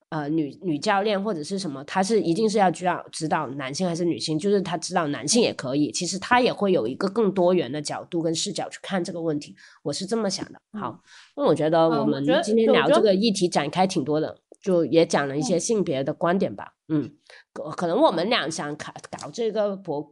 [0.09, 10.59] 呃女女教练或者是什么，她是一定是要指导指导男性还是女性，就是她指导男性也可以，其实她也会有一个更多元的角度跟视角去看这个问题，我是这么想的。
[10.79, 11.01] 好，
[11.35, 14.37] 那我觉得我们今天聊这个议题展开挺多的。
[14.67, 17.09] 就也讲了一些性别的观点吧，嗯，
[17.53, 20.11] 可能我们俩想搞搞这个博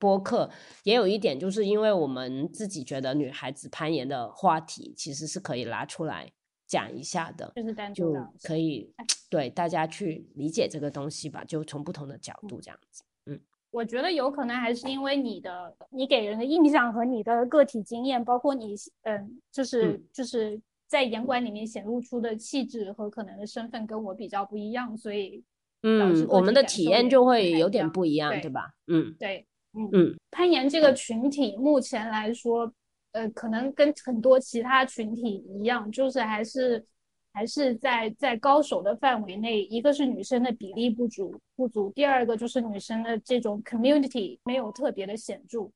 [0.00, 0.50] 播客，
[0.82, 6.32] 也有一点，就是因为我们自己觉得女孩子攀岩的话题其实是可以拿出来
[6.66, 8.92] 讲一下的，就是单就可以
[9.30, 13.40] 对大家去理解这个东西吧，就从不同的角度这样子，嗯，
[13.70, 20.60] 我觉得有可能还是因为你的你给人的印象和你的个体经验，包括你嗯，就是就是。
[20.94, 25.42] 在严管里面显露出的气质和可能的身份跟我比较不一样，所以
[25.82, 28.70] 嗯，我们的体验就会有点不一样，对吧？
[28.86, 32.72] 嗯，对，嗯嗯，攀岩这个群体目前来说，
[33.10, 36.86] 呃，可能跟很多其他群体一样，就是还是
[37.32, 45.68] 还是在在高手的范围内，一个是女生的比例不足不足，第二个就是女生的这种 community 没有特别的显著，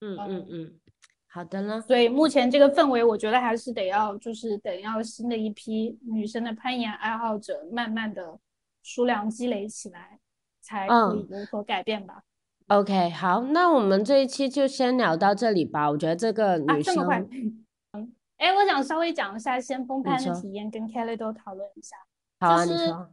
[0.00, 0.80] 嗯嗯嗯。
[1.34, 8.38] 好的呢，所以目前这个氛围，我觉得还是得要，就是等要新的一批女生的攀岩爱好者，慢慢的
[8.84, 10.20] 数量积累起来，
[10.60, 12.22] 才可以有所改变吧。
[12.68, 15.90] OK，好，那我们这一期就先聊到这里吧。
[15.90, 17.04] 我觉得这个女生，
[17.94, 21.96] 嗯，哎，我想稍微讲一下先锋攀的体验，跟 Kelly 都讨论一下。
[22.38, 23.10] 好啊，你说。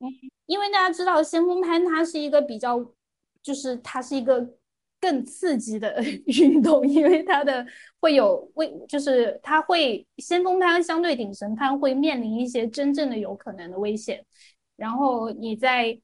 [0.00, 0.12] 嗯，
[0.46, 2.84] 因为大家知道先锋攀它是一个比较，
[3.40, 4.48] 就是它是一个。
[5.06, 7.64] 更刺激的 运动，因为它的
[8.00, 14.24] 会有危，就是它会先锋攀相对顶绳攀会面临一些真正的有可能的危险。
[14.76, 15.96] 然后你在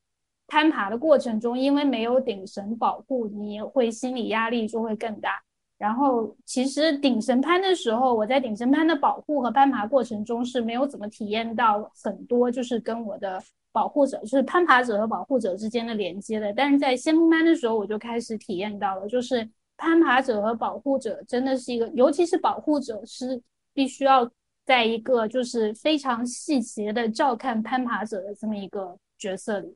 [0.47, 5.43] 攀爬的过程中，因为没有顶绳保护，你会心理压力就会更大。
[5.79, 13.43] 然后其实顶绳攀的时候，我在顶绳攀的保护和攀爬过程中是没有怎么体验到很多，就是跟我的。
[13.73, 19.49] 保护者就是攀爬者和保护者之间的连接的，但是在先锋班的时候，我就开始体验到了，就是
[19.79, 23.41] 攀爬者和保护者真的是一个，尤其是保护者是
[23.73, 24.31] 必须要
[24.67, 29.75] 在一个就是非常细节的照看攀爬者的这么一个角色里。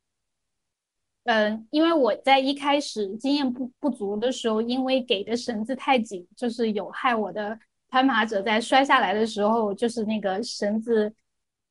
[1.25, 11.13] 嗯，因为我在一开始经验不不足的时候，因为给的绳子太紧，就是有害我的攀爬者在摔下来的时候，就是那个绳子。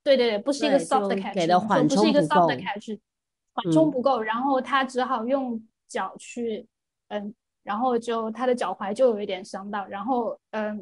[0.06, 1.34] 对对对，不是一个 soft catch，
[1.90, 2.96] 不是一个 soft catch，
[3.54, 6.64] 缓冲不够，然后他只好用脚去，
[7.08, 7.34] 嗯，
[7.64, 10.78] 然后就他的脚踝就有一点伤到，然后嗯，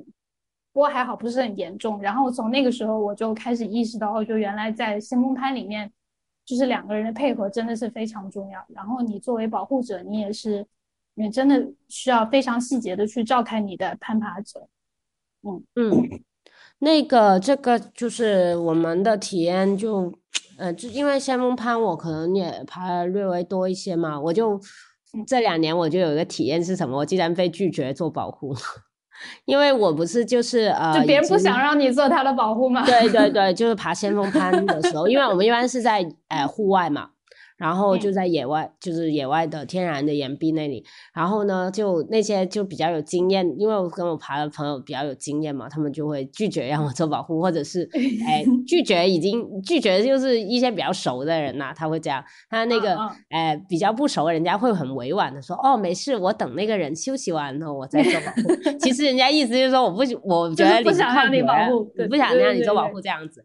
[0.74, 2.02] 不过还好不是很严重。
[2.02, 5.90] 然后从那个时候我就开始意识到，哦，就原来在先锋攀里面，
[6.44, 8.62] 就是两个人的配合真的是非常重要。
[8.68, 10.68] 然后你作为保护者，你也是，
[11.14, 14.68] 你真的需要非常细节的去照看你的攀爬者。
[15.44, 16.24] 嗯嗯。
[16.84, 20.12] 那个，这个就是我们的体验，就，
[20.58, 24.60] 呃，就因为先锋攀我可能也爬略微多一些嘛，我就
[25.26, 28.54] 这两年我就有一个体验是什么，我竟然被拒绝做保护，
[29.46, 32.84] 因为我不是就是呃，就别人不想让你做他的保护吗？
[32.86, 37.12] 对对对，就是爬先锋攀的时候，因为我们一般是在呃户外嘛。
[37.64, 40.84] 然后就在野外，就是野外的天然的岩壁那里。
[41.14, 47.90] 然后呢，就那些就比较有经验，因为我跟我爬的朋友比较有经验嘛，他们就会拒绝让我做保护，或者是
[48.28, 52.22] 哎拒绝已经拒绝就是一些比较熟的人呐，他会这样。
[52.50, 52.98] 他那个
[53.30, 58.78] 哎比较不熟，人家会很委婉的说哦没事，我等那个人休息完了我再做保护。
[58.82, 63.42] 其实人家意思就是说我不我 觉得不想让你保护，不想让你做保护这样子。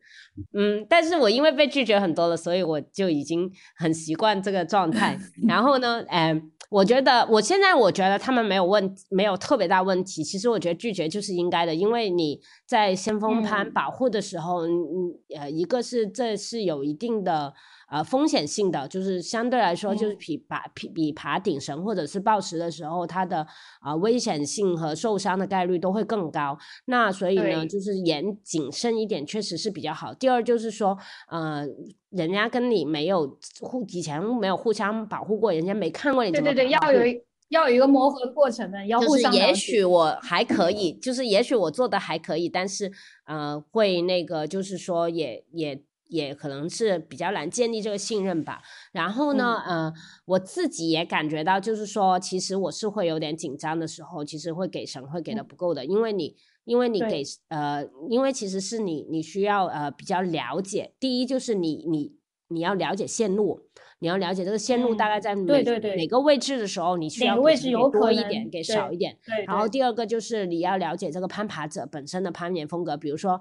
[0.52, 5.18] 嗯，但是我因为被拒绝很多了，所以我就已经很习惯这个状态。
[5.46, 6.40] 然后呢，哎，
[6.70, 10.22] 我觉得我现在我觉得他们没有问，没有特别大问题。
[10.22, 17.54] 其实我觉得拒绝就是应该的，因为你在先锋攀保护的时候，嗯呃，一个是这是有一定的。
[17.90, 23.46] 呃，风险性的就是相对来说，就是比爬比比爬顶绳或者是抱石的时候，它的
[23.80, 26.58] 啊危险性和受伤的概率都会更高。
[26.84, 30.12] 那所以呢，就是严谨慎一点，确实是比较好。
[30.12, 30.98] 第二就是说，
[31.30, 31.66] 呃，
[32.10, 36.52] 人家跟你没有互以前没有互相保护过，人家没看过你怎么。
[36.52, 39.32] 对对对，要有一要有一个磨合过程的，要互相。
[39.32, 42.92] 也许我还可以，就是也许我做的还可以，但是
[43.24, 45.82] 呃，会那个就是说也也。
[46.08, 48.60] 也可能是比较难建立这个信任吧。
[48.92, 49.92] 然后呢，呃，
[50.24, 60.94] 我自己也感觉到，就是说，其实我是会有点紧张的时候，其实会给神会给的不够的，因为你，因为你给呃，因为其实是你，你需要呃比较了解。
[60.98, 62.16] 第一就是你你
[62.48, 63.60] 你要了解线路，
[63.98, 69.16] 你要了解这个线路大概在每哪个位置的时候，你需要位置有多一点，给少一点。
[69.26, 69.44] 对。
[69.44, 73.40] 然后第二个就是你要了解这个攀爬者本身的攀岩风格，比如说。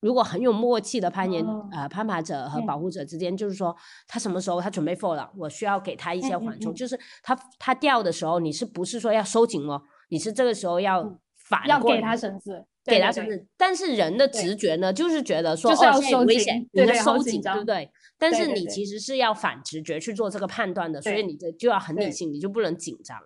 [0.00, 3.74] 如果很有默契的攀岩，呃，攀爬者和保护者之间，就是说
[4.06, 9.82] 他什么时候他准备 fall 了，我需要给他一些缓冲，就是他他掉的时候，你是不是说要收紧哦？
[10.10, 13.46] 你是这个时候要反要给他绳子，给他绳子。
[13.56, 17.90] 但是人的直觉呢，就是觉得说哦，现在危险，你要收紧，对不对？
[18.18, 23.18] 但是你其实是要反直觉去做这个判断的，所以你的就要很理性，你就不能紧张。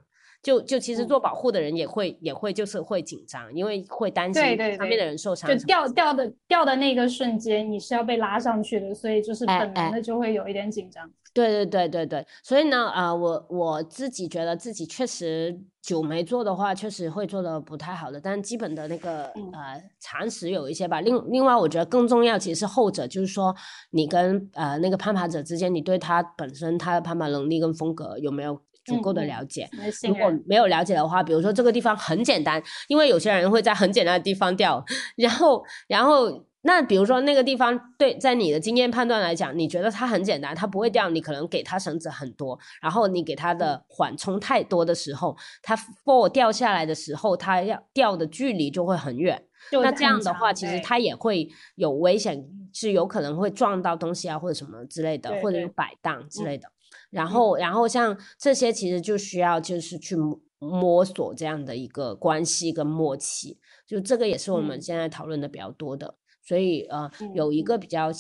[0.43, 4.43] 就就其实做保护的人也会也会就是会紧张，因为会担心
[4.77, 5.49] 旁边的人受伤。
[5.49, 11.09] 就掉掉的掉的那个瞬间，你是要被拉上去的，所以就是本能的就会有一点紧张。
[11.35, 21.01] 对对对对对，所以呢，啊，我我自己觉得自己确实久没做的话，确实会做的不太好的，但基本的那个呃常识有一些吧。
[21.01, 23.55] 另另外，我觉得更重要其实是后者，就是说
[23.93, 28.61] 你跟呃那个攀爬者之间，你对他本身他的攀爬能力跟风格有没有？
[28.85, 29.69] 足够的了解，
[30.09, 34.85] 如果没有了解的话，比如说这个地方很简单，因为有些人会在很简单的地方掉，
[35.17, 56.69] 然后，然后那比如说那个地方对，在你的经验判断来讲，你觉得它很简单，它不会掉，你可能给它绳子很多，然后你给它的缓冲太多的时候，它 fall 掉下来的时候，它要掉的距离就会很远，那这样的话，其实它也会有危险，是有可能会撞到东西啊，或者什么之类的，或者有摆荡之类的。
[57.13, 60.17] 然后，然后像这些其实就需要就是去
[60.59, 66.15] 摸索这样的一个关系跟默契，就这个也是我们现在讨论的比较多的。
[66.43, 68.11] 所以呃，有一个比较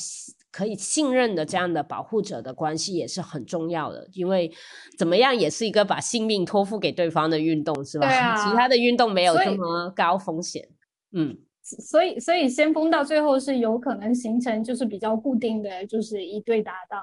[0.50, 4.52] 可以信任的这样的保护者的关系也是很重要的，因为
[4.98, 8.36] 怎么样也是一个把性命托付给对方的运动，是吧？
[8.36, 10.68] 其他的运动没有这么高风险。
[11.12, 17.02] 嗯，所以所以先锋到最后是有可能形成就是比较固定的就是一对搭档。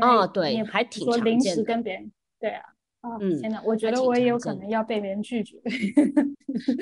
[0.00, 2.62] 哦，对，还挺说临时跟别人，对啊，
[3.20, 5.56] 嗯，天呐，我觉得我也有可能要被别人拒绝。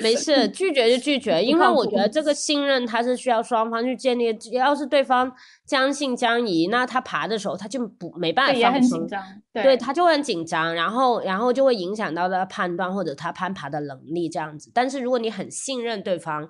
[0.01, 4.33] 没事， 拒绝就拒绝，因为我觉得这个信任它是需要双方去建立。
[4.33, 5.31] 只要是对方
[5.67, 9.05] 将信将疑，那他爬的时候他就不没办法放松，
[9.51, 14.71] 对，他就会很紧张，然后然后就会影响到他判断或者他攀爬的能力这样子。
[14.73, 16.47] 但是如果你很信任对方，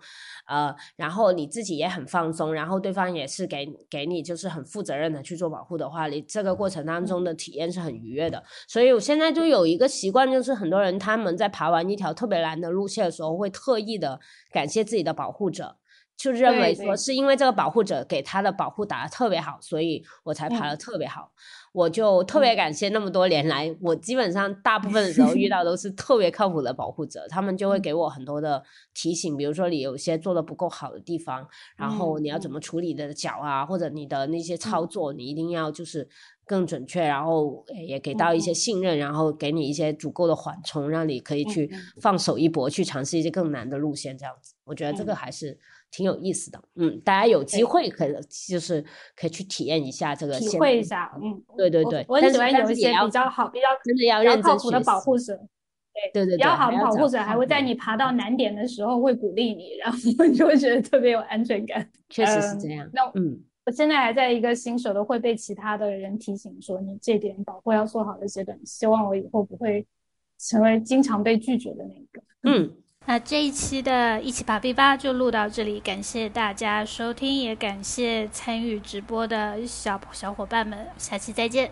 [0.47, 8.43] 呃，然后你自己也很放松，然后对方也是给给你就是很负责任的去做保护的话，你这个过程当中的体验是很愉悦的。
[8.67, 14.19] 所以我现在就有一个习惯，就是很多人他们在爬完一条特别难的路线的时候，会特意的
[14.51, 15.77] 感谢自己的保护者。
[16.17, 21.31] 就认为说是因为这个保护者给他的保护打得特别好，所以我才爬得特别好。
[21.73, 28.63] 我就特别感谢那么多年来，我基本上大部分的时候遇到都是特别靠谱的保护者，他们就会给我很多的
[28.95, 31.47] 提醒，比如说你有些做的不够好的地方，
[31.77, 36.09] 然后你要怎么处理的脚啊，或者你的那些操作，你一定要就是
[36.47, 41.69] 更准确，然后也给到一些信任，然后给你一些足够的缓冲，让你可以去
[42.01, 45.59] 放手一搏，去尝试一些更难的路线，这样子，我觉得这个还是。
[45.89, 48.13] 挺有意思的，嗯，大家有机会可以
[48.49, 48.83] 就是
[49.15, 52.05] 可以去体验一下这个，体会一下，嗯，对对对。
[52.07, 55.35] 我很喜欢有一些比较好、比较真的要认真的保护者，
[56.13, 61.89] 对对对，比较好的保护者还会在你爬到难点的时候会鼓励你，然后你就会觉得特别有安全感。
[62.09, 62.89] 确实是这样。
[62.93, 68.57] 那嗯，我现在还在一个新手，都会被其他的人提醒说你这点保护要做好的阶段。
[68.65, 69.85] 希望我以后不会
[70.37, 72.21] 成为经常被拒绝的那个。
[72.43, 72.71] 嗯，
[73.09, 81.71] 那这一期的一起爬 B 吧就录到这里，感谢大家收听，也感谢参与直播的小小伙伴们，下期再见。